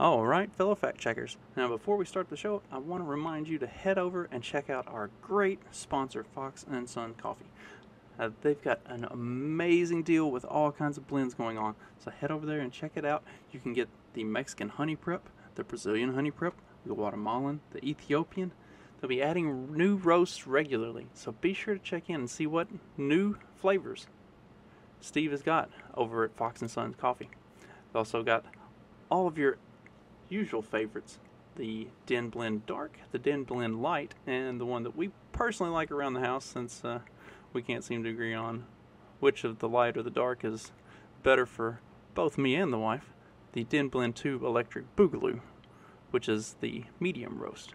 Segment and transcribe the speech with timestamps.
[0.00, 1.36] All right, fellow fact checkers.
[1.56, 4.44] Now, before we start the show, I want to remind you to head over and
[4.44, 7.46] check out our great sponsor, Fox and Son Coffee.
[8.16, 11.74] Uh, they've got an amazing deal with all kinds of blends going on.
[11.98, 13.24] So head over there and check it out.
[13.50, 16.54] You can get the Mexican honey prep, the Brazilian honey prep,
[16.86, 18.52] the Guatemalan, the Ethiopian.
[19.00, 21.08] They'll be adding new roasts regularly.
[21.14, 24.06] So be sure to check in and see what new flavors
[25.00, 27.30] Steve has got over at Fox and Sons Coffee.
[27.60, 28.44] They've also got
[29.10, 29.58] all of your
[30.28, 31.18] usual favorites
[31.56, 35.90] the Den Blend Dark, the Den Blend Light, and the one that we personally like
[35.90, 37.00] around the house since uh,
[37.52, 38.64] we can't seem to agree on
[39.18, 40.70] which of the light or the dark is
[41.24, 41.80] better for
[42.14, 43.12] both me and the wife
[43.52, 45.40] the Den Blend 2 Electric Boogaloo,
[46.10, 47.74] which is the medium roast.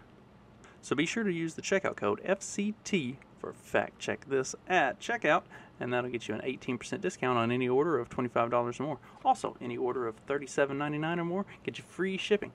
[0.82, 5.44] So be sure to use the checkout code FCT for Fact Check This at checkout,
[5.78, 9.00] and that'll get you an 18% discount on any order of $25 or more.
[9.26, 12.54] Also, any order of $37.99 or more get you free shipping.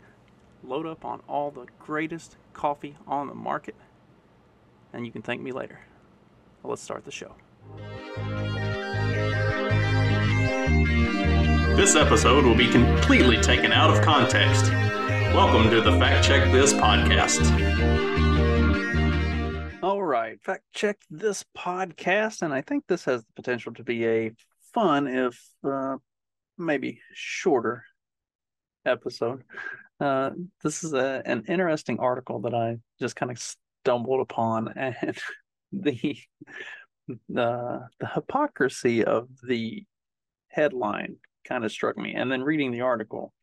[0.65, 3.75] Load up on all the greatest coffee on the market,
[4.95, 5.81] and you can thank me later.
[6.63, 7.35] Well, Let's start the show.
[11.77, 14.73] This episode will be completely taken out of context.
[15.35, 17.45] Welcome to the Fact Check This podcast.
[20.09, 24.33] Right, Fact Check This podcast, and I think this has the potential to be a
[24.73, 25.99] fun, if uh,
[26.57, 27.85] maybe shorter
[28.87, 29.45] episode.
[30.01, 30.31] Uh,
[30.63, 33.39] this is a, an interesting article that I just kind of
[33.85, 34.97] stumbled upon, and
[35.73, 36.17] the
[37.29, 39.85] the the hypocrisy of the
[40.49, 43.35] headline kind of struck me, and then reading the article,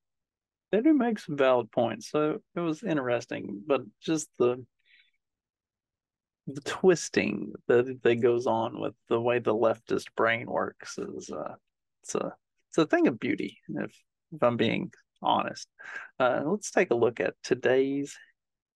[0.71, 2.09] they do make some valid points.
[2.09, 4.65] So it was interesting, but just the
[6.47, 11.55] the twisting that that goes on with the way the leftist brain works is uh,
[12.03, 12.35] it's a
[12.69, 13.57] it's a thing of beauty.
[13.69, 13.95] If
[14.31, 15.67] if I'm being honest,
[16.19, 18.15] uh, let's take a look at today's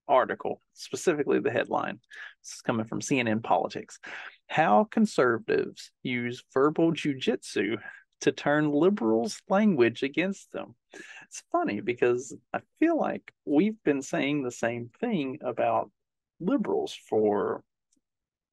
[0.08, 2.00] article, specifically the headline.
[2.44, 4.00] This is coming from CNN Politics.
[4.48, 7.78] How conservatives use verbal jujitsu
[8.22, 10.76] to turn liberals' language against them.
[10.94, 15.92] It's funny because I feel like we've been saying the same thing about
[16.40, 17.64] liberals for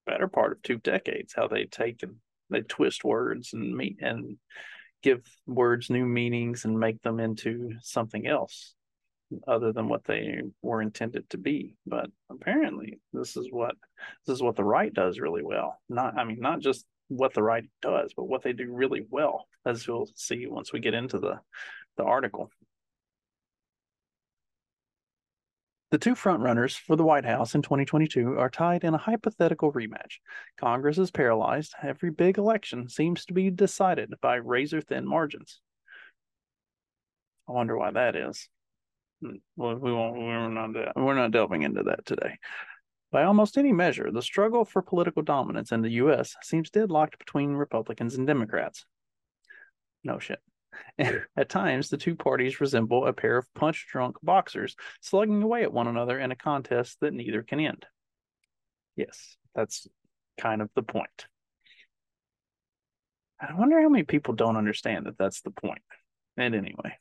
[0.06, 2.16] better part of two decades, how they take and
[2.50, 4.36] they twist words and meet and
[5.02, 8.74] give words new meanings and make them into something else
[9.48, 11.74] other than what they were intended to be.
[11.86, 13.74] But apparently, this is what
[14.26, 15.80] this is what the right does really well.
[15.88, 19.46] Not, I mean, not just what the right does, but what they do really well,
[19.64, 21.40] as you'll see once we get into the
[21.96, 22.50] the article.
[25.90, 30.18] The two frontrunners for the White House in 2022 are tied in a hypothetical rematch.
[30.56, 31.74] Congress is paralyzed.
[31.80, 35.60] Every big election seems to be decided by razor thin margins.
[37.48, 38.48] I wonder why that is.
[39.22, 40.16] Hmm, well, we won't.
[40.16, 40.96] We're not.
[40.96, 42.38] We're not delving into that today.
[43.12, 46.34] By almost any measure, the struggle for political dominance in the U.S.
[46.42, 48.84] seems deadlocked between Republicans and Democrats.
[50.02, 50.40] No shit.
[50.98, 55.72] at times, the two parties resemble a pair of punch drunk boxers slugging away at
[55.72, 57.86] one another in a contest that neither can end.
[58.96, 59.86] Yes, that's
[60.38, 61.26] kind of the point.
[63.40, 65.82] I wonder how many people don't understand that that's the point.
[66.36, 66.98] And anyway.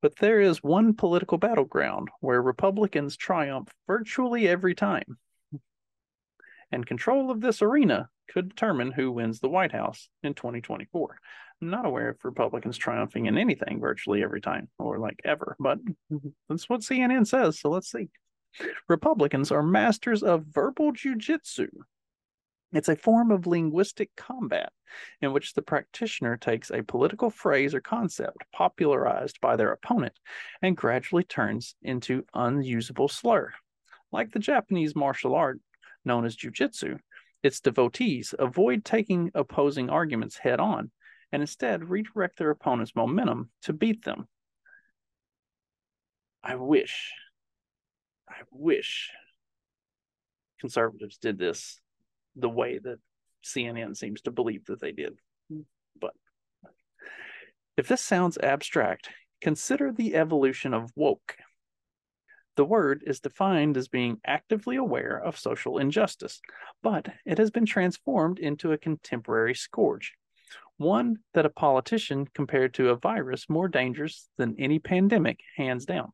[0.00, 5.18] But there is one political battleground where Republicans triumph virtually every time.
[6.72, 11.18] And control of this arena could determine who wins the White House in 2024.
[11.62, 15.78] I'm not aware of Republicans triumphing in anything virtually every time or like ever, but
[16.48, 17.60] that's what CNN says.
[17.60, 18.08] So let's see.
[18.88, 21.68] Republicans are masters of verbal jujitsu,
[22.74, 24.72] it's a form of linguistic combat
[25.22, 30.18] in which the practitioner takes a political phrase or concept popularized by their opponent
[30.60, 33.52] and gradually turns into unusable slur.
[34.10, 35.60] Like the Japanese martial art
[36.04, 36.98] known as jujitsu,
[37.42, 40.90] its devotees avoid taking opposing arguments head on
[41.30, 44.26] and instead redirect their opponent's momentum to beat them.
[46.42, 47.12] I wish,
[48.28, 49.10] I wish
[50.60, 51.80] conservatives did this
[52.36, 52.98] the way that
[53.44, 55.18] CNN seems to believe that they did.
[56.00, 56.12] But
[57.76, 61.36] if this sounds abstract, consider the evolution of woke.
[62.56, 66.40] The word is defined as being actively aware of social injustice,
[66.82, 70.14] but it has been transformed into a contemporary scourge,
[70.76, 76.12] one that a politician compared to a virus more dangerous than any pandemic, hands down.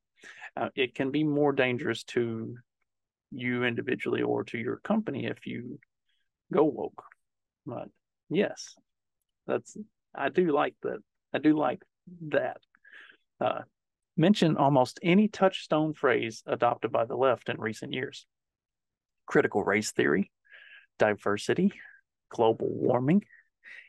[0.56, 2.56] Uh, it can be more dangerous to
[3.30, 5.78] you individually or to your company if you
[6.52, 7.04] go woke.
[7.66, 7.88] But
[8.28, 8.74] yes,
[9.46, 9.76] that's
[10.14, 10.98] I do like that.
[11.32, 11.82] I do like
[12.28, 12.58] that.
[13.40, 13.60] Uh,
[14.20, 18.26] mention almost any touchstone phrase adopted by the left in recent years
[19.26, 20.30] critical race theory,
[20.98, 21.72] diversity,
[22.30, 23.24] global warming,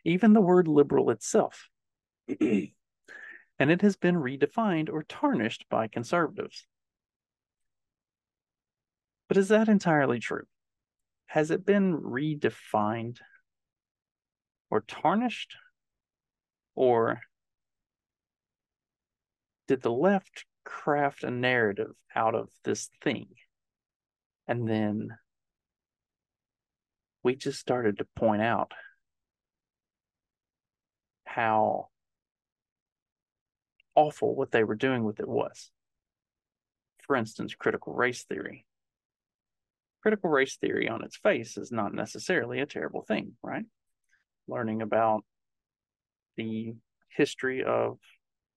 [0.06, 1.68] even the word liberal itself.
[2.40, 2.70] and
[3.60, 6.68] it has been redefined or tarnished by conservatives.
[9.28, 10.46] But is that entirely true?
[11.26, 13.18] Has it been redefined
[14.70, 15.56] or tarnished?
[16.76, 17.20] Or
[19.72, 23.28] did the left craft a narrative out of this thing?
[24.46, 25.18] And then
[27.24, 28.74] we just started to point out
[31.24, 31.88] how
[33.96, 35.72] awful what they were doing with it was.
[37.08, 38.66] For instance, critical race theory.
[40.02, 43.64] Critical race theory on its face is not necessarily a terrible thing, right?
[44.50, 45.24] Learning about
[46.36, 46.74] the
[47.08, 48.00] history of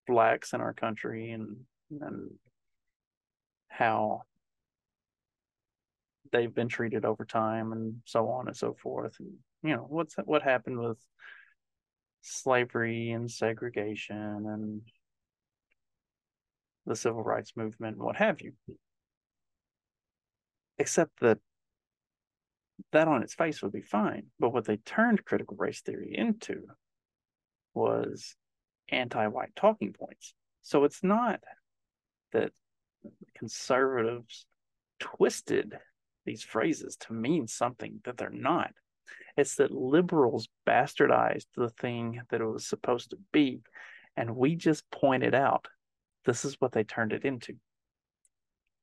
[0.06, 1.56] blacks in our country and
[2.01, 2.31] and
[3.69, 4.23] how
[6.33, 9.17] they've been treated over time and so on and so forth.
[9.21, 10.99] And you know what's what happened with
[12.23, 14.81] slavery and segregation and
[16.87, 18.53] the civil rights movement and what have you.
[20.79, 21.39] Except that
[22.93, 26.65] that on its face would be fine but what they turned critical race theory into
[27.73, 28.35] was
[28.91, 31.41] anti-white talking points so it's not
[32.33, 32.53] that
[33.37, 34.47] conservatives
[34.99, 35.79] twisted
[36.25, 38.73] these phrases to mean something that they're not.
[39.37, 43.61] It's that liberals bastardized the thing that it was supposed to be.
[44.17, 45.67] And we just pointed out
[46.25, 47.55] this is what they turned it into.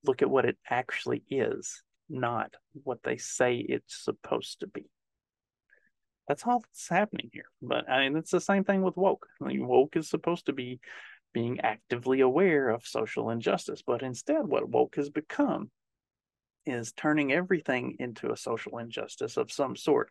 [0.03, 4.85] Look at what it actually is, not what they say it's supposed to be.
[6.27, 7.45] That's all that's happening here.
[7.61, 9.27] But I mean, it's the same thing with woke.
[9.41, 10.79] I mean, woke is supposed to be
[11.33, 15.71] being actively aware of social injustice, but instead, what woke has become
[16.65, 20.09] is turning everything into a social injustice of some sort,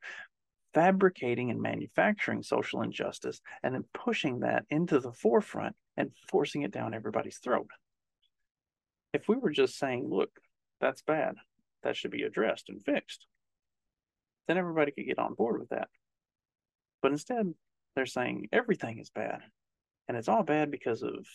[0.74, 6.72] fabricating and manufacturing social injustice, and then pushing that into the forefront and forcing it
[6.72, 7.68] down everybody's throat.
[9.12, 10.30] If we were just saying, look,
[10.80, 11.34] that's bad,
[11.82, 13.26] that should be addressed and fixed,
[14.48, 15.88] then everybody could get on board with that.
[17.02, 17.52] But instead,
[17.94, 19.40] they're saying everything is bad.
[20.08, 21.26] And it's all bad because of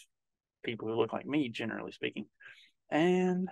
[0.63, 2.25] people who look like me, generally speaking.
[2.89, 3.49] And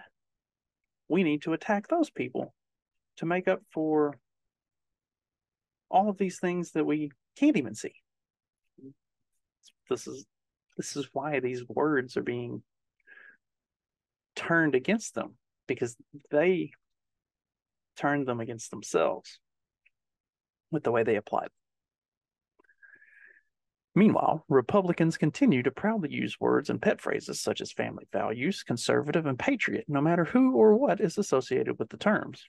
[1.07, 2.54] we need to attack those people
[3.18, 4.18] to make up for
[5.89, 7.94] all of these things that we can't even see.
[9.89, 10.25] This is
[10.75, 12.63] this is why these words are being
[14.36, 15.36] turned against them
[15.68, 15.95] because
[16.31, 16.71] they
[17.95, 19.39] turned them against themselves
[20.71, 21.51] with the way they apply them.
[23.95, 29.28] Meanwhile, Republicans continue to proudly use words and pet phrases such as family values, conservative,
[29.28, 32.44] and patriot, no matter who or what is associated with the terms.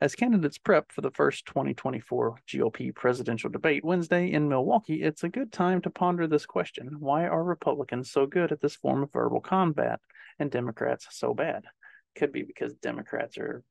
[0.00, 5.28] As candidates prep for the first 2024 GOP presidential debate Wednesday in Milwaukee, it's a
[5.28, 9.12] good time to ponder this question Why are Republicans so good at this form of
[9.12, 10.00] verbal combat
[10.38, 11.64] and Democrats so bad?
[12.14, 13.64] Could be because Democrats are,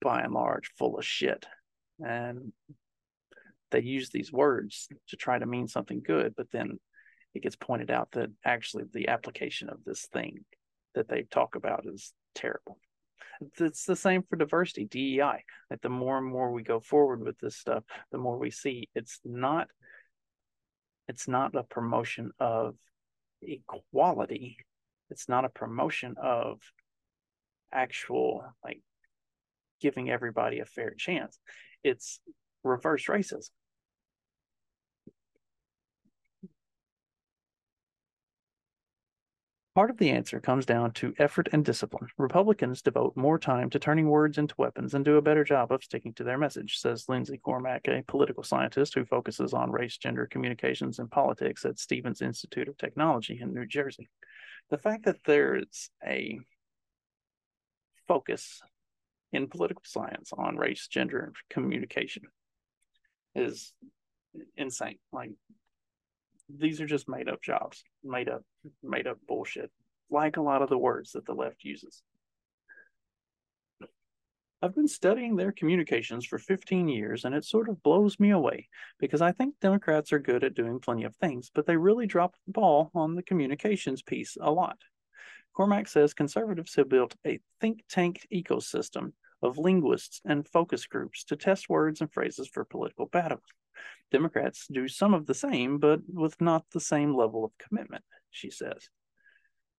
[0.00, 1.46] by and large, full of shit.
[1.98, 2.52] And
[3.70, 6.78] they use these words to try to mean something good, but then
[7.34, 10.44] it gets pointed out that actually the application of this thing
[10.94, 12.78] that they talk about is terrible.
[13.60, 15.44] It's the same for diversity, DEI.
[15.70, 18.88] That the more and more we go forward with this stuff, the more we see
[18.94, 19.68] it's not
[21.06, 22.74] it's not a promotion of
[23.40, 24.58] equality.
[25.10, 26.60] It's not a promotion of
[27.72, 28.80] actual like
[29.80, 31.38] giving everybody a fair chance.
[31.84, 32.20] It's
[32.64, 33.50] reverse racism.
[39.78, 42.08] Part of the answer comes down to effort and discipline.
[42.18, 45.84] Republicans devote more time to turning words into weapons and do a better job of
[45.84, 50.26] sticking to their message, says Lindsey Cormack, a political scientist who focuses on race, gender,
[50.26, 54.08] communications, and politics at Stevens Institute of Technology in New Jersey.
[54.68, 56.40] The fact that there's a
[58.08, 58.60] focus
[59.32, 62.24] in political science on race, gender, and communication
[63.36, 63.72] is
[64.56, 64.98] insane.
[65.12, 65.34] Like
[66.48, 68.42] these are just made up jobs, made up,
[68.82, 69.70] made up bullshit,
[70.10, 72.02] like a lot of the words that the left uses.
[74.60, 78.68] I've been studying their communications for 15 years, and it sort of blows me away
[78.98, 82.34] because I think Democrats are good at doing plenty of things, but they really drop
[82.44, 84.78] the ball on the communications piece a lot.
[85.56, 89.12] Cormack says conservatives have built a think tank ecosystem
[89.42, 93.42] of linguists and focus groups to test words and phrases for political battles.
[94.10, 98.50] Democrats do some of the same, but with not the same level of commitment, she
[98.50, 98.88] says.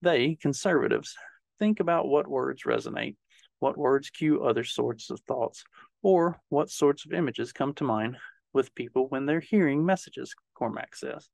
[0.03, 1.17] They, conservatives,
[1.59, 3.17] think about what words resonate,
[3.59, 5.65] what words cue other sorts of thoughts,
[6.03, 8.17] or what sorts of images come to mind
[8.53, 11.29] with people when they're hearing messages, Cormack says.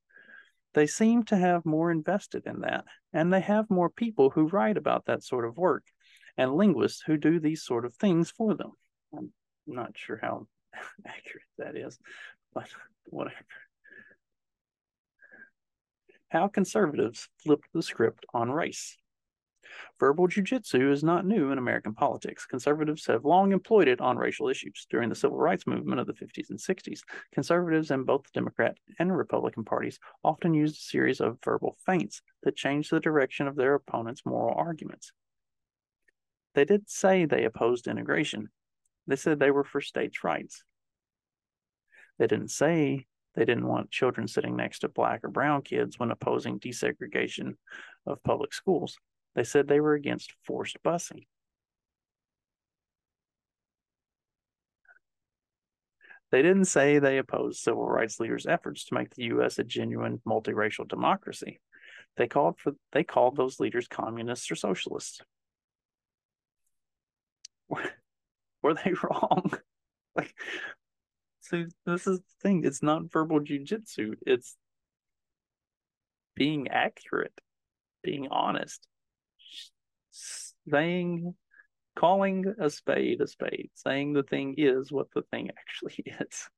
[0.72, 4.76] They seem to have more invested in that, and they have more people who write
[4.76, 5.84] about that sort of work
[6.36, 8.72] and linguists who do these sort of things for them.
[9.16, 9.32] I'm
[9.66, 10.46] not sure how
[11.06, 11.98] accurate that is,
[12.52, 12.68] but
[13.06, 13.36] whatever.
[16.28, 18.96] How conservatives flipped the script on race.
[19.98, 22.46] Verbal jujitsu is not new in American politics.
[22.46, 24.86] Conservatives have long employed it on racial issues.
[24.90, 27.00] During the civil rights movement of the 50s and 60s,
[27.32, 32.20] conservatives in both the Democrat and Republican parties often used a series of verbal feints
[32.42, 35.12] that changed the direction of their opponents' moral arguments.
[36.54, 38.48] They did say they opposed integration.
[39.06, 40.62] They said they were for states' rights.
[42.18, 46.10] They didn't say they didn't want children sitting next to black or brown kids when
[46.10, 47.54] opposing desegregation
[48.06, 48.96] of public schools.
[49.34, 51.26] They said they were against forced busing.
[56.30, 59.58] They didn't say they opposed civil rights leaders' efforts to make the U.S.
[59.58, 61.60] a genuine multiracial democracy.
[62.16, 65.20] They called for they called those leaders communists or socialists.
[68.62, 69.52] Were they wrong?
[70.16, 70.34] like,
[71.40, 72.64] so this is the thing.
[72.64, 74.14] It's not verbal jujitsu.
[74.26, 74.56] It's
[76.34, 77.38] being accurate,
[78.02, 78.86] being honest
[80.70, 81.34] saying
[81.96, 86.48] calling a spade a spade, saying the thing is what the thing actually is.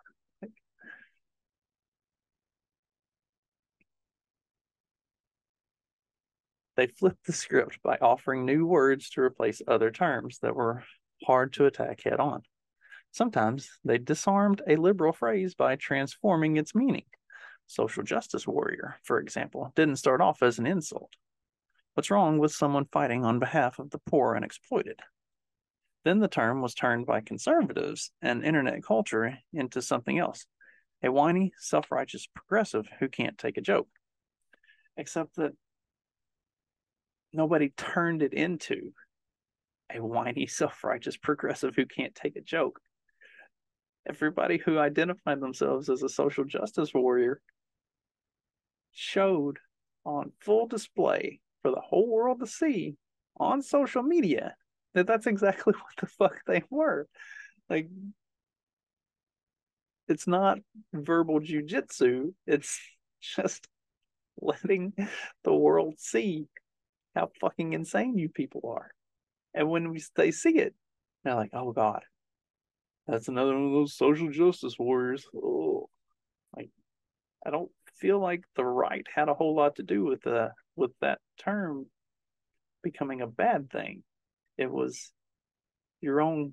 [6.76, 10.84] they flipped the script by offering new words to replace other terms that were
[11.24, 12.42] hard to attack head on.
[13.12, 17.04] Sometimes they disarmed a liberal phrase by transforming its meaning.
[17.66, 21.12] Social justice warrior, for example, didn't start off as an insult.
[21.94, 25.00] What's wrong with someone fighting on behalf of the poor and exploited?
[26.04, 30.46] Then the term was turned by conservatives and internet culture into something else
[31.02, 33.88] a whiny, self righteous progressive who can't take a joke.
[34.96, 35.52] Except that
[37.32, 38.92] nobody turned it into
[39.94, 42.80] a whiny, self righteous progressive who can't take a joke.
[44.08, 47.40] Everybody who identified themselves as a social justice warrior
[48.92, 49.58] showed
[50.04, 52.96] on full display for the whole world to see
[53.38, 54.54] on social media
[54.94, 57.06] that that's exactly what the fuck they were.
[57.68, 57.88] Like,
[60.08, 60.58] it's not
[60.92, 62.32] verbal jujitsu.
[62.46, 62.80] It's
[63.20, 63.66] just
[64.40, 64.92] letting
[65.44, 66.46] the world see
[67.14, 68.90] how fucking insane you people are.
[69.56, 70.74] And when we they see it,
[71.24, 72.02] they're like, "Oh God,
[73.06, 75.88] that's another one of those social justice warriors." Oh,
[76.54, 76.70] like
[77.44, 80.92] I don't feel like the right had a whole lot to do with the with
[81.00, 81.86] that term
[82.82, 84.02] becoming a bad thing.
[84.58, 85.10] It was
[86.02, 86.52] your own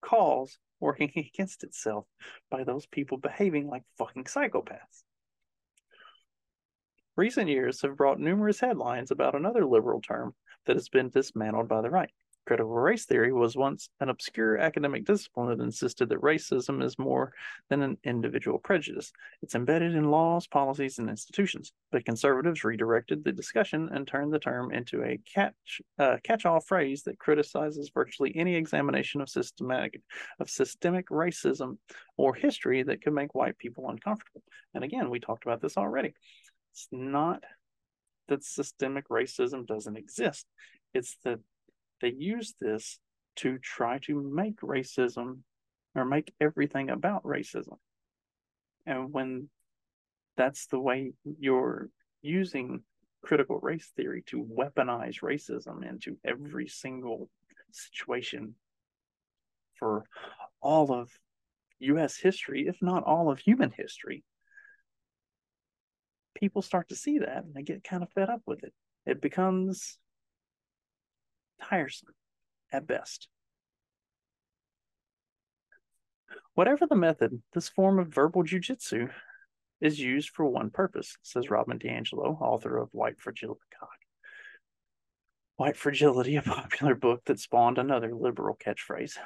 [0.00, 2.06] cause working against itself
[2.50, 5.04] by those people behaving like fucking psychopaths.
[7.16, 10.34] Recent years have brought numerous headlines about another liberal term
[10.66, 12.10] that has been dismantled by the right
[12.46, 17.32] Critical race theory was once an obscure academic discipline that insisted that racism is more
[17.70, 19.12] than an individual prejudice.
[19.40, 21.72] It's embedded in laws, policies, and institutions.
[21.90, 27.04] But conservatives redirected the discussion and turned the term into a catch uh, catch-all phrase
[27.04, 30.02] that criticizes virtually any examination of systematic
[30.38, 31.78] of systemic racism
[32.18, 34.42] or history that could make white people uncomfortable.
[34.74, 36.12] And again, we talked about this already.
[36.72, 37.42] It's not
[38.28, 40.46] that systemic racism doesn't exist.
[40.92, 41.40] It's that
[42.00, 42.98] they use this
[43.36, 45.38] to try to make racism
[45.94, 47.78] or make everything about racism.
[48.86, 49.48] And when
[50.36, 51.88] that's the way you're
[52.22, 52.82] using
[53.22, 57.30] critical race theory to weaponize racism into every single
[57.70, 58.54] situation
[59.78, 60.04] for
[60.60, 61.10] all of
[61.80, 64.24] US history, if not all of human history,
[66.34, 68.72] people start to see that and they get kind of fed up with it.
[69.06, 69.98] It becomes
[71.62, 72.14] tiresome
[72.72, 73.28] at best.
[76.54, 79.10] Whatever the method, this form of verbal jujitsu
[79.80, 83.60] is used for one purpose, says Robin DiAngelo, author of White Fragility.
[83.80, 83.88] God.
[85.56, 89.16] White Fragility, a popular book that spawned another liberal catchphrase.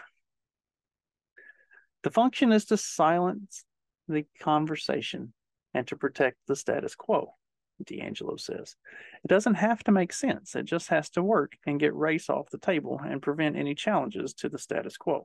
[2.02, 3.64] The function is to silence
[4.08, 5.32] the conversation
[5.78, 7.34] and to protect the status quo.
[7.84, 8.74] DiAngelo says.
[9.24, 10.56] It doesn't have to make sense.
[10.56, 14.34] It just has to work and get race off the table and prevent any challenges
[14.34, 15.24] to the status quo.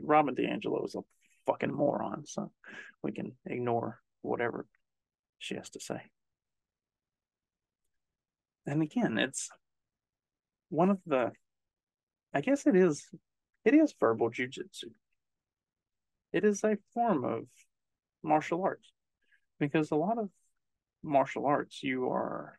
[0.00, 1.02] Robin DiAngelo is a
[1.44, 2.24] fucking moron.
[2.24, 2.50] So
[3.02, 4.66] we can ignore whatever
[5.38, 6.00] she has to say.
[8.66, 9.50] And again, it's
[10.70, 11.32] one of the,
[12.32, 13.06] I guess it is,
[13.66, 14.84] it is verbal jujitsu.
[16.32, 17.44] It is a form of
[18.22, 18.90] martial arts
[19.60, 20.30] because a lot of
[21.02, 22.58] martial arts, you are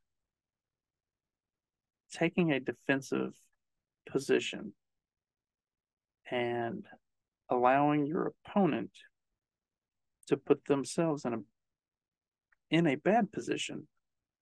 [2.14, 3.34] taking a defensive
[4.10, 4.74] position
[6.30, 6.86] and
[7.50, 8.92] allowing your opponent
[10.28, 11.40] to put themselves in a
[12.70, 13.88] in a bad position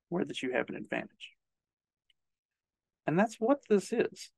[0.10, 1.32] where that you have an advantage.
[3.08, 4.30] And that's what this is.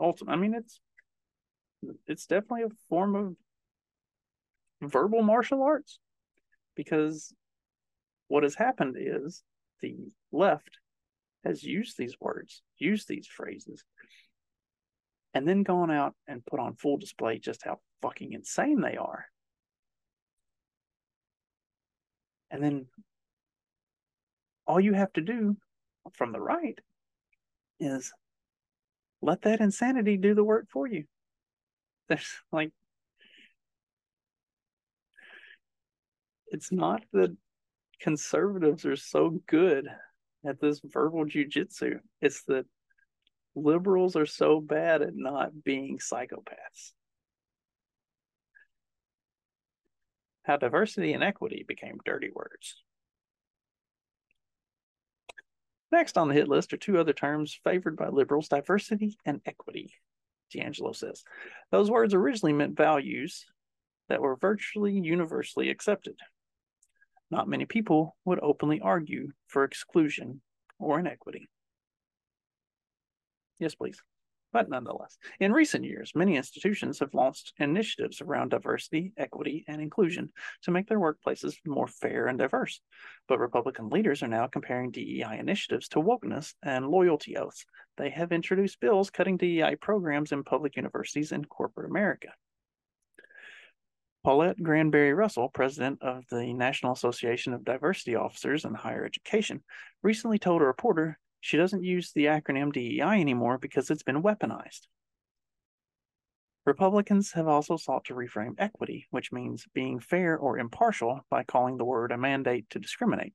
[0.00, 0.80] Ultimately, I mean it's
[2.06, 5.98] it's definitely a form of verbal martial arts
[6.74, 7.34] because
[8.28, 9.42] what has happened is
[9.80, 9.96] the
[10.32, 10.78] left
[11.44, 13.84] has used these words, used these phrases,
[15.34, 19.26] and then gone out and put on full display just how fucking insane they are.
[22.50, 22.86] And then
[24.66, 25.56] all you have to do
[26.12, 26.78] from the right
[27.80, 28.12] is
[29.20, 31.04] let that insanity do the work for you.
[32.08, 32.70] There's like,
[36.48, 37.36] it's not that
[38.04, 39.88] conservatives are so good
[40.46, 42.00] at this verbal jujitsu.
[42.20, 42.66] It's that
[43.54, 46.92] liberals are so bad at not being psychopaths.
[50.42, 52.76] How diversity and equity became dirty words.
[55.90, 59.94] Next on the hit list are two other terms favored by liberals diversity and equity,
[60.54, 61.24] DiAngelo says.
[61.70, 63.46] Those words originally meant values
[64.10, 66.18] that were virtually universally accepted.
[67.30, 70.40] Not many people would openly argue for exclusion
[70.78, 71.48] or inequity.
[73.58, 74.02] Yes, please.
[74.54, 80.32] But nonetheless, in recent years, many institutions have launched initiatives around diversity, equity, and inclusion
[80.62, 82.80] to make their workplaces more fair and diverse.
[83.26, 87.66] But Republican leaders are now comparing DEI initiatives to wokeness and loyalty oaths.
[87.96, 92.28] They have introduced bills cutting DEI programs in public universities in corporate America.
[94.24, 99.62] Paulette Granberry Russell, president of the National Association of Diversity Officers in Higher Education,
[100.02, 104.86] recently told a reporter she doesn't use the acronym DEI anymore because it's been weaponized.
[106.64, 111.76] Republicans have also sought to reframe equity, which means being fair or impartial, by calling
[111.76, 113.34] the word a mandate to discriminate.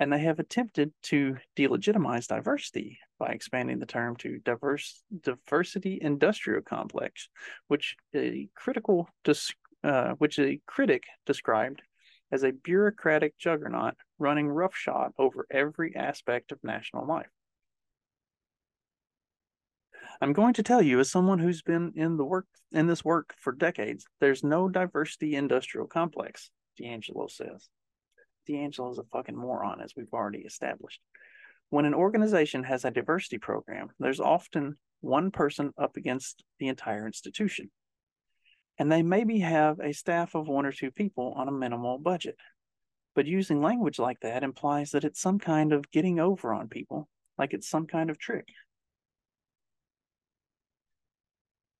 [0.00, 6.62] And they have attempted to delegitimize diversity by expanding the term to diverse diversity industrial
[6.62, 7.28] complex,
[7.68, 9.52] which a critical dis-
[9.86, 11.80] uh, which a critic described
[12.32, 17.30] as a bureaucratic juggernaut running roughshod over every aspect of national life.
[20.20, 23.34] I'm going to tell you, as someone who's been in the work in this work
[23.38, 27.68] for decades, there's no diversity industrial complex, DiAngelo says.
[28.48, 31.00] DiAngelo is a fucking moron, as we've already established.
[31.70, 37.06] When an organization has a diversity program, there's often one person up against the entire
[37.06, 37.70] institution
[38.78, 42.36] and they maybe have a staff of one or two people on a minimal budget.
[43.14, 47.08] But using language like that implies that it's some kind of getting over on people,
[47.38, 48.48] like it's some kind of trick.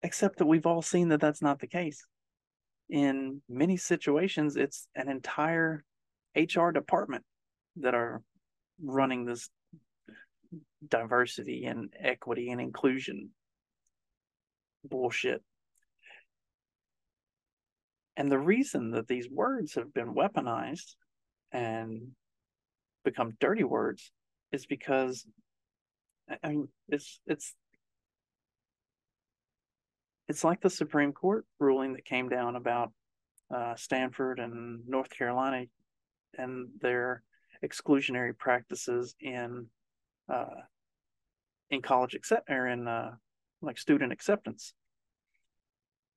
[0.03, 2.05] Except that we've all seen that that's not the case.
[2.89, 5.85] In many situations, it's an entire
[6.35, 7.25] HR department
[7.77, 8.23] that are
[8.83, 9.51] running this
[10.89, 13.31] diversity and equity and inclusion
[14.85, 15.43] bullshit
[18.17, 20.95] and the reason that these words have been weaponized
[21.53, 22.13] and
[23.05, 24.11] become dirty words
[24.53, 25.27] is because
[26.43, 27.55] I mean it's it's
[30.29, 32.93] it's like the Supreme Court ruling that came down about
[33.55, 35.67] uh, Stanford and North Carolina
[36.37, 37.23] and their
[37.65, 39.67] exclusionary practices in
[40.29, 40.63] uh,
[41.71, 43.13] in college accept or in uh,
[43.63, 44.75] like student acceptance.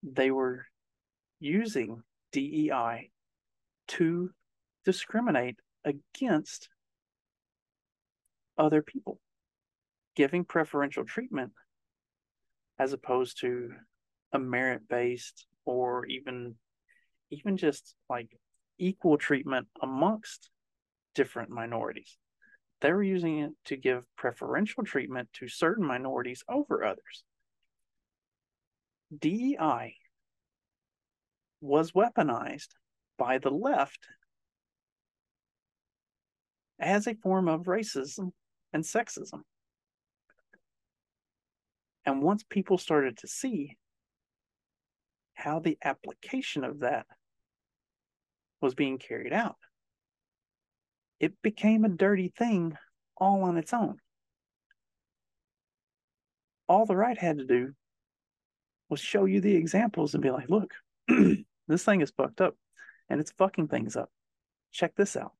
[0.02, 0.66] They were
[1.40, 3.10] using DEI
[3.88, 4.30] to
[4.86, 6.70] discriminate against
[8.58, 9.20] other people,
[10.16, 11.52] giving preferential treatment
[12.78, 13.72] as opposed to
[14.34, 16.56] a merit based or even
[17.32, 18.30] even just like
[18.78, 20.50] equal treatment amongst
[21.14, 22.18] different minorities.
[22.82, 27.24] They were using it to give preferential treatment to certain minorities over others.
[29.18, 29.96] DEI
[31.62, 32.70] was weaponized
[33.18, 34.08] by the left
[36.80, 38.32] as a form of racism
[38.74, 39.42] and sexism.
[42.06, 43.78] And once people started to see
[45.34, 47.06] how the application of that
[48.62, 49.58] was being carried out.
[51.20, 52.78] It became a dirty thing
[53.18, 53.98] all on its own.
[56.68, 57.74] All the right had to do
[58.90, 60.74] was show you the examples and be like, look,
[61.70, 62.56] this thing is fucked up
[63.10, 64.10] and it's fucking things up.
[64.72, 65.34] Check this out.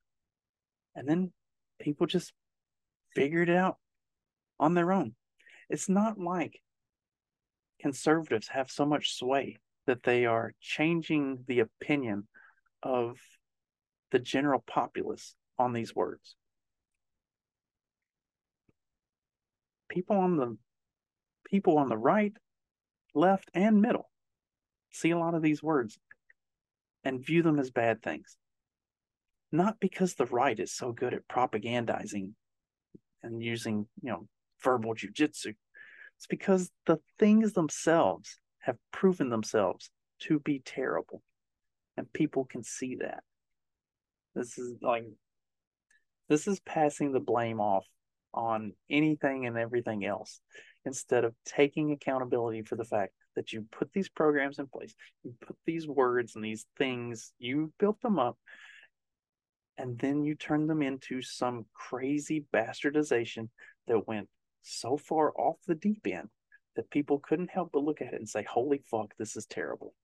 [0.94, 1.32] And then
[1.80, 2.32] people just
[3.14, 3.76] figured it out
[4.58, 5.14] on their own.
[5.68, 6.60] It's not like
[7.80, 12.28] conservatives have so much sway that they are changing the opinion
[12.82, 13.18] of
[14.12, 16.36] the general populace on these words.
[19.88, 20.56] People on the
[21.46, 22.32] people on the right,
[23.14, 24.08] left, and middle
[24.92, 25.98] see a lot of these words
[27.04, 28.36] and view them as bad things.
[29.52, 32.32] Not because the right is so good at propagandizing
[33.22, 34.28] and using, you know,
[34.62, 35.54] verbal jujitsu.
[36.16, 41.22] It's because the things themselves have proven themselves to be terrible.
[41.96, 43.22] And people can see that.
[44.34, 45.06] This is like,
[46.28, 47.86] this is passing the blame off
[48.32, 50.40] on anything and everything else
[50.84, 55.34] instead of taking accountability for the fact that you put these programs in place, you
[55.46, 58.36] put these words and these things, you built them up,
[59.78, 63.48] and then you turn them into some crazy bastardization
[63.86, 64.28] that went
[64.62, 66.28] so far off the deep end
[66.76, 69.94] that people couldn't help but look at it and say, Holy fuck, this is terrible.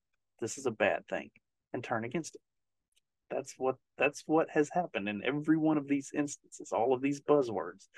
[0.41, 1.31] This is a bad thing,
[1.73, 2.41] and turn against it.
[3.31, 7.21] That's what that's what has happened in every one of these instances, all of these
[7.21, 7.89] buzzwords.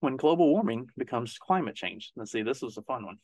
[0.00, 2.12] When global warming becomes climate change.
[2.16, 3.18] Let's see, this was a fun one.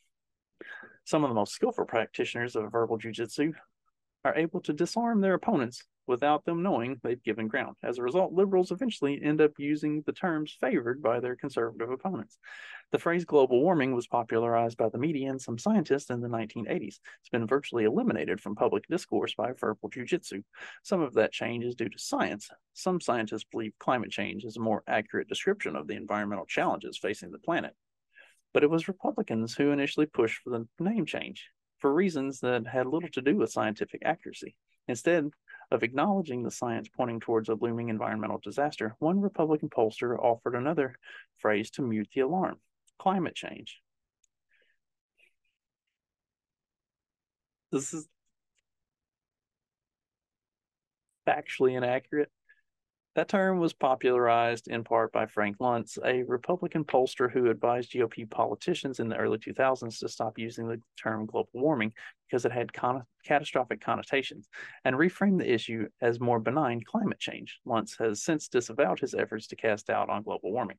[1.05, 3.53] Some of the most skillful practitioners of verbal jujitsu
[4.23, 7.75] are able to disarm their opponents without them knowing they've given ground.
[7.83, 12.39] As a result, liberals eventually end up using the terms favored by their conservative opponents.
[12.91, 16.99] The phrase global warming was popularized by the media and some scientists in the 1980s.
[17.19, 20.43] It's been virtually eliminated from public discourse by verbal jujitsu.
[20.83, 22.49] Some of that change is due to science.
[22.73, 27.31] Some scientists believe climate change is a more accurate description of the environmental challenges facing
[27.31, 27.75] the planet.
[28.53, 32.87] But it was Republicans who initially pushed for the name change for reasons that had
[32.87, 34.55] little to do with scientific accuracy.
[34.87, 35.29] Instead,
[35.71, 40.95] of acknowledging the science pointing towards a looming environmental disaster, one Republican pollster offered another
[41.37, 42.57] phrase to mute the alarm
[42.99, 43.81] climate change.
[47.71, 48.07] This is
[51.27, 52.31] factually inaccurate.
[53.17, 58.29] That term was popularized in part by Frank Luntz, a Republican pollster who advised GOP
[58.29, 61.93] politicians in the early 2000s to stop using the term global warming
[62.29, 64.47] because it had con- catastrophic connotations
[64.85, 67.59] and reframe the issue as more benign climate change.
[67.65, 70.77] Luntz has since disavowed his efforts to cast doubt on global warming.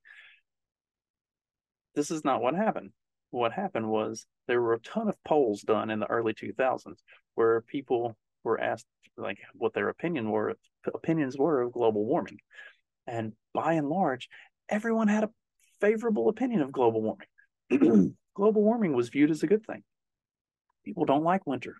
[1.97, 2.93] This is not what happened.
[3.31, 6.99] What happened was there were a ton of polls done in the early 2000s
[7.35, 8.17] where people
[8.49, 10.55] were asked like what their opinion were
[10.95, 12.39] opinions were of global warming.
[13.07, 14.29] And by and large,
[14.69, 15.31] everyone had a
[15.81, 18.17] favorable opinion of global warming.
[18.35, 19.83] global warming was viewed as a good thing.
[20.85, 21.77] People don't like winter.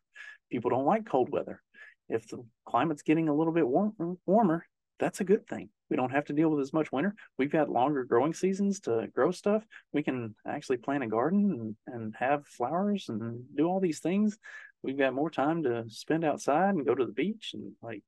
[0.51, 1.63] People don't like cold weather.
[2.09, 3.95] If the climate's getting a little bit warm,
[4.27, 4.67] warmer,
[4.99, 5.71] that's a good thing.
[5.91, 7.15] We don't have to deal with as much winter.
[7.39, 9.65] We've got longer growing seasons to grow stuff.
[9.93, 14.39] We can actually plant a garden and, and have flowers and do all these things.
[14.83, 18.03] We've got more time to spend outside and go to the beach and like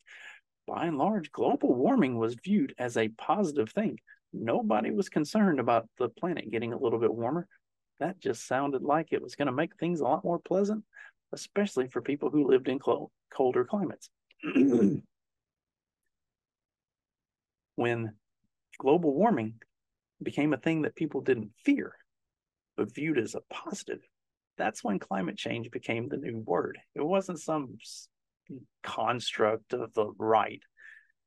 [0.67, 3.99] by and large, global warming was viewed as a positive thing.
[4.33, 7.49] Nobody was concerned about the planet getting a little bit warmer.
[7.99, 10.85] That just sounded like it was going to make things a lot more pleasant,
[11.33, 14.11] especially for people who lived in clo- colder climates.
[17.75, 18.13] when
[18.79, 19.55] global warming
[20.23, 21.95] became a thing that people didn't fear,
[22.77, 24.01] but viewed as a positive,
[24.61, 26.79] that's when climate change became the new word.
[26.95, 27.79] It wasn't some
[28.83, 30.63] construct of the right.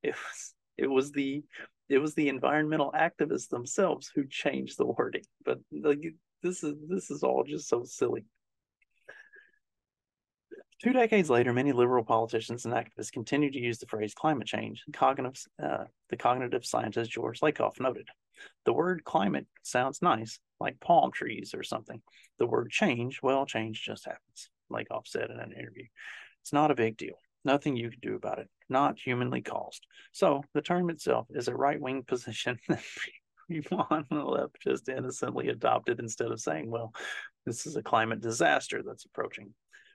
[0.04, 1.44] It was it was the
[1.90, 5.24] it was the environmental activists themselves who changed the wording.
[5.44, 6.00] But like
[6.42, 8.26] this is this is all just so silly.
[10.84, 14.84] Two decades later, many liberal politicians and activists continue to use the phrase climate change.
[14.92, 18.10] Cognitive, uh, the cognitive scientist George Lakoff noted,
[18.66, 22.02] the word climate sounds nice, like palm trees or something.
[22.40, 25.86] The word change, well, change just happens, Lakoff said in an interview.
[26.42, 27.16] It's not a big deal.
[27.46, 28.50] Nothing you can do about it.
[28.70, 29.86] Not humanly caused.
[30.12, 32.84] So the term itself is a right wing position that
[33.50, 36.94] people on the left just innocently adopted instead of saying, well,
[37.46, 39.54] this is a climate disaster that's approaching.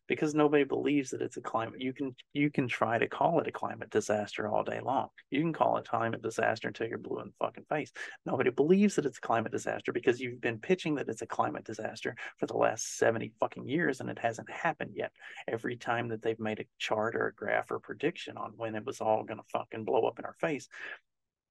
[0.08, 3.46] Because nobody believes that it's a climate you can you can try to call it
[3.46, 5.08] a climate disaster all day long.
[5.30, 7.92] You can call it climate disaster until you're blue in the fucking face.
[8.26, 11.64] Nobody believes that it's a climate disaster because you've been pitching that it's a climate
[11.64, 15.12] disaster for the last 70 fucking years and it hasn't happened yet.
[15.46, 18.84] Every time that they've made a chart or a graph or prediction on when it
[18.84, 20.68] was all going to fucking blow up in our face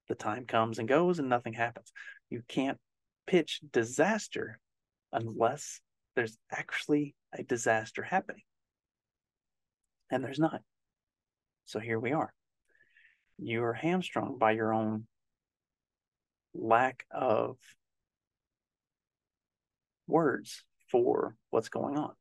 [0.08, 1.92] the time comes and goes and nothing happens.
[2.30, 2.78] You can't
[3.26, 4.58] pitch disaster
[5.12, 5.80] unless
[6.18, 8.42] there's actually a disaster happening.
[10.10, 10.62] And there's not.
[11.64, 12.32] So here we are.
[13.38, 15.06] You are hamstrung by your own
[16.52, 17.56] lack of
[20.08, 22.14] words for what's going on.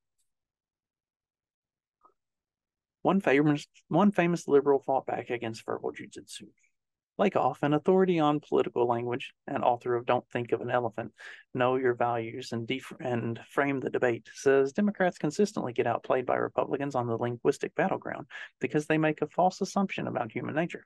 [3.02, 6.44] One famous, one famous liberal fought back against verbal jujitsu.
[7.20, 11.12] Lakoff, an authority on political language and author of Don't Think of an Elephant,
[11.54, 16.36] Know Your Values and, def- and Frame the Debate, says Democrats consistently get outplayed by
[16.36, 18.28] Republicans on the linguistic battleground
[18.62, 20.86] because they make a false assumption about human nature.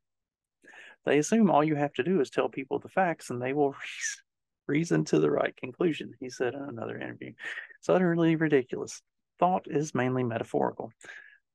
[1.06, 3.76] They assume all you have to do is tell people the facts and they will
[4.68, 7.34] reason to the right conclusion, he said in another interview.
[7.80, 9.02] It's utterly ridiculous.
[9.40, 10.92] Thought is mainly metaphorical,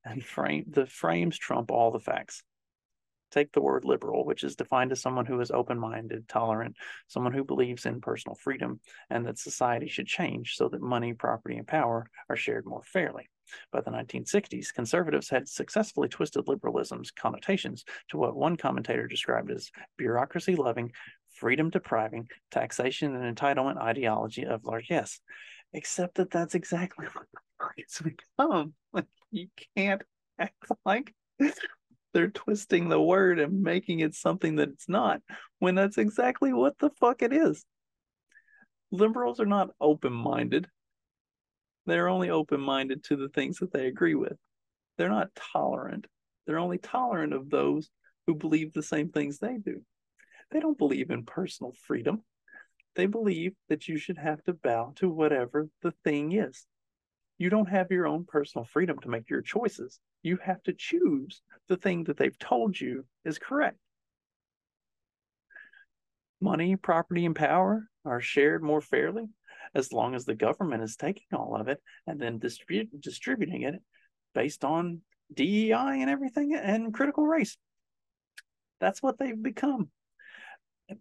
[0.05, 2.43] and frame the frames trump all the facts.
[3.31, 6.77] Take the word liberal, which is defined as someone who is open minded, tolerant,
[7.09, 11.57] someone who believes in personal freedom and that society should change so that money, property,
[11.57, 13.29] and power are shared more fairly.
[13.73, 19.71] By the 1960s, conservatives had successfully twisted liberalism's connotations to what one commentator described as
[19.97, 20.93] bureaucracy loving,
[21.31, 25.21] freedom depriving, taxation and entitlement ideology of largesse.
[25.73, 27.27] Except that that's exactly what
[27.77, 28.75] it's become.
[28.93, 30.03] Like, you can't
[30.39, 30.55] act
[30.87, 31.13] like
[32.17, 35.21] they're twisting the word and making it something that it's not
[35.59, 37.63] when that's exactly what the fuck it is.
[38.91, 40.67] Liberals are not open minded.
[41.85, 44.33] They're only open minded to the things that they agree with.
[44.97, 46.07] They're not tolerant.
[46.47, 47.91] They're only tolerant of those
[48.27, 49.83] who believe the same things they do.
[50.53, 52.23] They don't believe in personal freedom.
[52.95, 56.65] They believe that you should have to bow to whatever the thing is.
[57.39, 60.01] You don't have your own personal freedom to make your choices.
[60.23, 63.77] You have to choose the thing that they've told you is correct.
[66.41, 69.25] Money, property, and power are shared more fairly
[69.75, 73.75] as long as the government is taking all of it and then distributing it
[74.35, 75.01] based on
[75.33, 77.57] DEI and everything and critical race.
[78.81, 79.91] That's what they've become.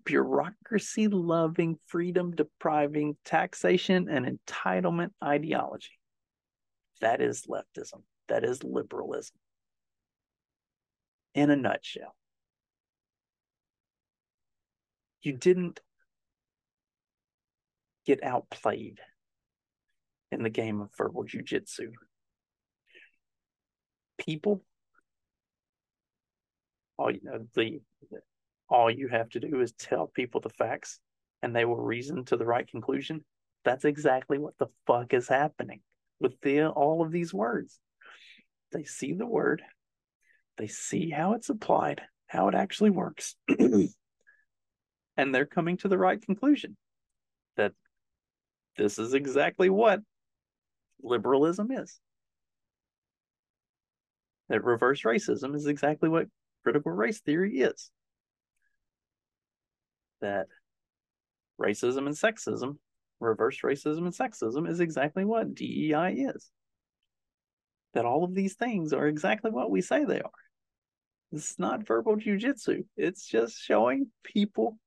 [0.04, 5.92] Bureaucracy loving, freedom depriving, taxation and entitlement ideology.
[7.02, 8.02] That is leftism.
[8.30, 9.38] That is liberalism.
[11.34, 12.16] In a nutshell.
[15.22, 15.80] You didn't
[18.06, 19.00] get outplayed
[20.32, 21.92] in the game of verbal jujitsu.
[24.18, 24.64] People,
[26.98, 27.82] all you know, the
[28.70, 31.00] all you have to do is tell people the facts
[31.42, 33.24] and they will reason to the right conclusion.
[33.64, 35.82] That's exactly what the fuck is happening
[36.26, 37.80] with the, all of these words.
[38.72, 39.62] They see the word,
[40.58, 43.94] they see how it's applied, how it actually works, and
[45.16, 46.76] they're coming to the right conclusion
[47.58, 47.74] that
[48.76, 50.00] this is exactly what
[51.04, 52.00] liberalism is.
[54.50, 56.26] That reverse racism is exactly what
[56.64, 57.92] critical race theory is.
[60.22, 60.48] That
[61.62, 62.78] racism and sexism
[63.26, 66.50] reverse racism and sexism is exactly what DEI is.
[67.94, 70.32] That all of these things are exactly what we say they are.
[71.32, 72.86] It's not verbal jujitsu.
[72.96, 74.78] It's just showing people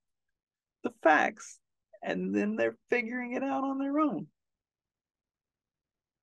[0.82, 1.58] the facts
[2.02, 4.28] and then they're figuring it out on their own.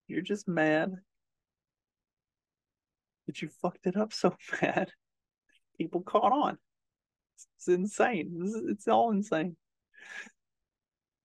[0.08, 0.94] You're just mad
[3.28, 4.92] that you fucked it up so bad.
[5.78, 6.58] People caught on.
[7.58, 8.64] It's insane.
[8.70, 9.58] It's all insane.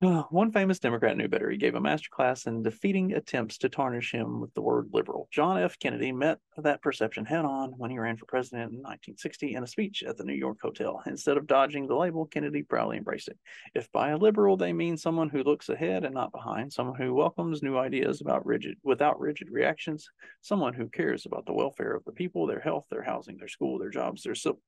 [0.02, 1.50] Uh, one famous Democrat knew better.
[1.50, 5.28] He gave a masterclass in defeating attempts to tarnish him with the word liberal.
[5.30, 5.78] John F.
[5.78, 9.66] Kennedy met that perception head on when he ran for president in 1960 in a
[9.66, 11.02] speech at the New York Hotel.
[11.04, 13.38] Instead of dodging the label, Kennedy proudly embraced it.
[13.74, 17.12] If by a liberal they mean someone who looks ahead and not behind, someone who
[17.12, 20.08] welcomes new ideas about rigid without rigid reactions,
[20.40, 23.78] someone who cares about the welfare of the people, their health, their housing, their school,
[23.78, 24.62] their jobs, their civil,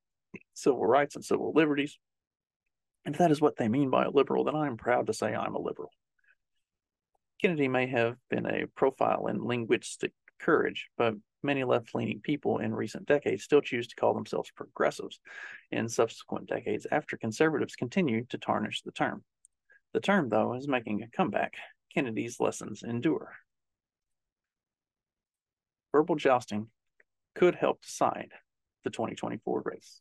[0.52, 1.98] civil rights and civil liberties,
[3.04, 5.54] if that is what they mean by a liberal, then I'm proud to say I'm
[5.54, 5.90] a liberal.
[7.40, 12.74] Kennedy may have been a profile in linguistic courage, but many left leaning people in
[12.74, 15.18] recent decades still choose to call themselves progressives
[15.70, 19.24] in subsequent decades after conservatives continued to tarnish the term.
[19.92, 21.54] The term, though, is making a comeback.
[21.92, 23.32] Kennedy's lessons endure.
[25.92, 26.68] verbal jousting
[27.34, 28.30] could help decide
[28.84, 30.00] the 2024 race.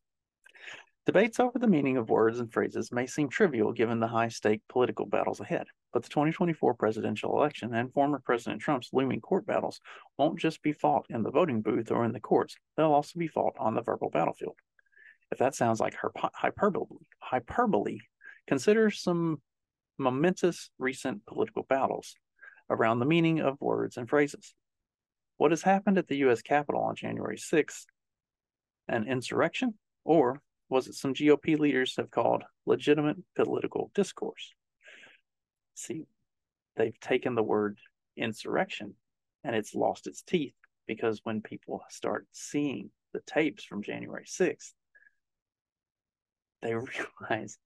[1.12, 4.62] Debates over the meaning of words and phrases may seem trivial given the high stake
[4.70, 9.82] political battles ahead, but the 2024 presidential election and former President Trump's looming court battles
[10.18, 13.28] won't just be fought in the voting booth or in the courts, they'll also be
[13.28, 14.56] fought on the verbal battlefield.
[15.34, 15.98] If that sounds like
[16.34, 18.00] hyperbole, hyperbole,
[18.48, 19.42] consider some
[19.98, 22.16] momentous recent political battles
[22.70, 24.54] around the meaning of words and phrases.
[25.36, 26.42] What has happened at the U.S.
[26.42, 27.84] Capitol on January 6th?
[28.88, 29.74] An insurrection?
[30.06, 34.54] Or was it some GOP leaders have called legitimate political discourse?
[35.76, 36.06] See,
[36.78, 37.78] they've taken the word
[38.16, 38.96] insurrection
[39.44, 40.54] and it's lost its teeth
[40.88, 44.72] because when people start seeing the tapes from January 6th,
[46.62, 46.74] they
[47.20, 47.58] realize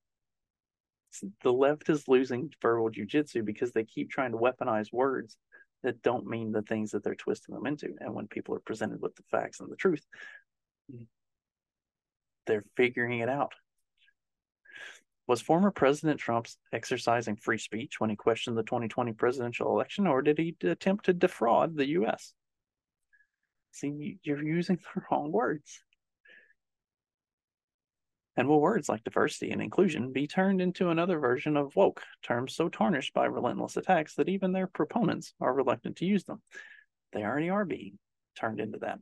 [1.44, 5.38] the left is losing verbal jujitsu because they keep trying to weaponize words
[5.84, 7.94] that don't mean the things that they're twisting them into.
[8.00, 10.04] And when people are presented with the facts and the truth,
[12.46, 13.54] they're figuring it out.
[15.28, 20.22] Was former President Trump exercising free speech when he questioned the 2020 presidential election, or
[20.22, 22.34] did he attempt to defraud the U.S.?
[23.72, 25.82] See, you're using the wrong words.
[28.38, 32.54] And will words like diversity and inclusion be turned into another version of woke, terms
[32.54, 36.42] so tarnished by relentless attacks that even their proponents are reluctant to use them?
[37.14, 37.98] They already are being
[38.38, 39.00] turned into that.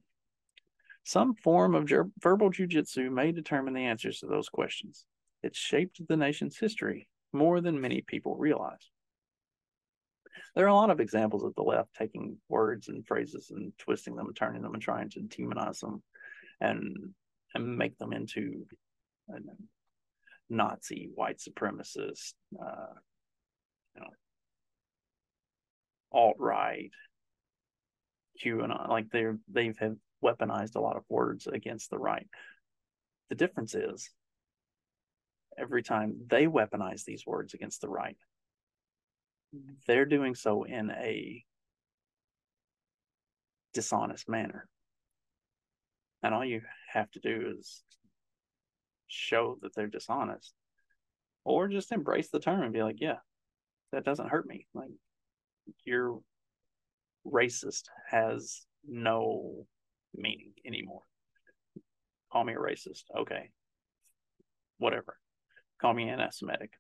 [1.04, 5.06] Some form of ger- verbal jujitsu may determine the answers to those questions.
[5.42, 8.90] It shaped the nation's history more than many people realize.
[10.56, 14.16] There are a lot of examples of the left taking words and phrases and twisting
[14.16, 16.02] them turning them and trying to demonize them
[16.62, 17.14] and
[17.56, 18.66] and make them into
[19.32, 19.38] uh,
[20.50, 22.94] Nazi, white supremacist, uh,
[23.96, 24.10] you know,
[26.12, 26.92] alt right,
[28.44, 28.90] QAnon.
[28.90, 32.28] Like they're they've have weaponized a lot of words against the right.
[33.30, 34.10] The difference is
[35.58, 38.18] every time they weaponize these words against the right,
[39.88, 41.44] they're doing so in a
[43.74, 44.68] dishonest manner.
[46.22, 47.84] And all you have to do is
[49.08, 50.54] show that they're dishonest
[51.44, 53.18] or just embrace the term and be like, yeah,
[53.92, 54.68] that doesn't hurt me.
[54.74, 54.92] Like,
[55.86, 56.20] you're
[57.26, 59.66] racist has no
[60.16, 61.02] meaning anymore.
[62.32, 63.04] Call me a racist.
[63.16, 63.50] Okay.
[64.78, 65.18] Whatever.
[65.82, 66.72] Call me anti Semitic.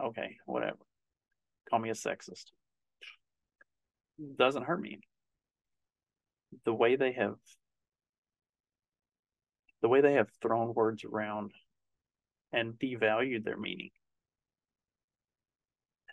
[0.00, 0.36] Okay.
[0.46, 0.78] Whatever.
[1.68, 2.46] Call me a sexist.
[4.38, 5.00] Doesn't hurt me.
[6.64, 7.36] The way they have
[9.82, 11.52] the way they have thrown words around
[12.52, 13.90] and devalued their meaning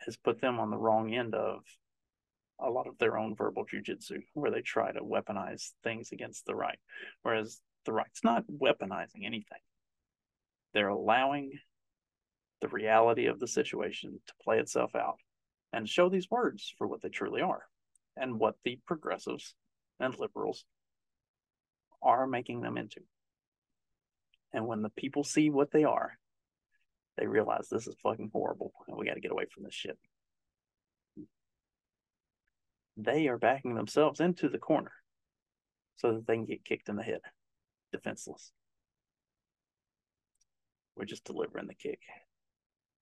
[0.06, 1.60] has put them on the wrong end of
[2.60, 6.56] a lot of their own verbal jujitsu, where they try to weaponize things against the
[6.56, 6.80] right,
[7.24, 9.60] whereas the right's not weaponizing anything.
[10.74, 11.52] They're allowing
[12.62, 15.20] the reality of the situation to play itself out
[15.72, 17.64] and show these words for what they truly are
[18.16, 19.54] and what the progressives
[20.00, 20.66] and liberals
[22.02, 23.02] are making them into.
[24.54, 26.18] And when the people see what they are,
[27.18, 29.98] they realize this is fucking horrible and we got to get away from this shit
[32.98, 34.92] they are backing themselves into the corner
[35.98, 37.22] so that they can get kicked in the head,
[37.92, 38.52] defenseless.
[40.96, 42.00] We're just delivering the kick.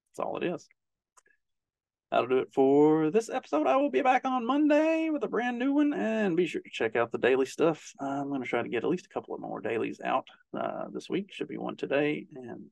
[0.10, 0.68] That's all it is.
[2.12, 3.68] That'll do it for this episode.
[3.68, 6.70] I will be back on Monday with a brand new one, and be sure to
[6.70, 7.94] check out the daily stuff.
[8.00, 10.28] I'm going to try to get at least a couple of more dailies out
[10.58, 11.34] uh, this week.
[11.34, 12.66] Should be one today, and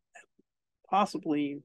[0.89, 1.61] possibly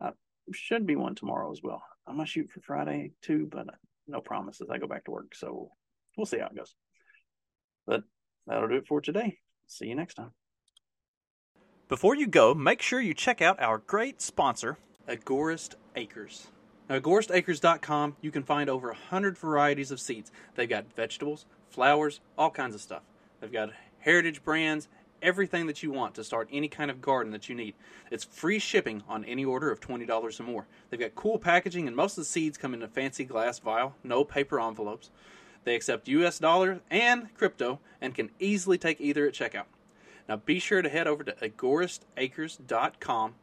[0.00, 0.10] uh,
[0.52, 1.82] should be one tomorrow as well.
[2.06, 3.66] I'm going to shoot for Friday too, but
[4.08, 4.68] no promises.
[4.70, 5.70] I go back to work, so
[6.16, 6.74] we'll see how it goes.
[7.86, 8.02] But
[8.46, 9.38] that'll do it for today.
[9.66, 10.32] See you next time.
[11.88, 14.76] Before you go, make sure you check out our great sponsor,
[15.08, 16.48] Agorist Acres.
[16.88, 20.30] Now, agoristacres.com, you can find over 100 varieties of seeds.
[20.54, 23.02] They've got vegetables, flowers, all kinds of stuff.
[23.40, 24.88] They've got heritage brands
[25.22, 27.74] everything that you want to start any kind of garden that you need.
[28.10, 30.66] It's free shipping on any order of $20 or more.
[30.90, 33.94] They've got cool packaging, and most of the seeds come in a fancy glass vial,
[34.02, 35.10] no paper envelopes.
[35.64, 39.66] They accept US dollars and crypto and can easily take either at checkout.
[40.28, 43.34] Now be sure to head over to agoristacres.com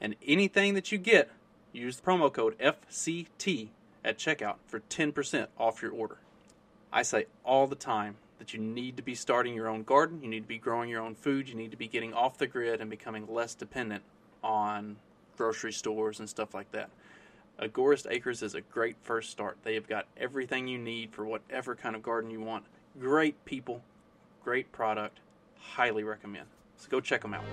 [0.00, 1.30] and anything that you get,
[1.72, 3.68] use the promo code FCT
[4.04, 6.18] at checkout for 10% off your order.
[6.92, 10.28] I say all the time that you need to be starting your own garden, you
[10.28, 12.82] need to be growing your own food, you need to be getting off the grid
[12.82, 14.02] and becoming less dependent
[14.42, 14.96] on
[15.38, 16.90] grocery stores and stuff like that.
[17.58, 19.56] Agorist Acres is a great first start.
[19.62, 22.66] They have got everything you need for whatever kind of garden you want.
[23.00, 23.80] Great people,
[24.44, 25.20] Great product.
[25.58, 26.44] Highly recommend.
[26.76, 27.44] So go check them out.